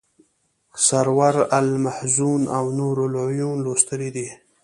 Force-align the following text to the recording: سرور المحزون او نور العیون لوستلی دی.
سرور 0.85 1.35
المحزون 1.59 2.41
او 2.57 2.65
نور 2.79 2.97
العیون 3.09 3.57
لوستلی 3.65 4.09
دی. 4.15 4.27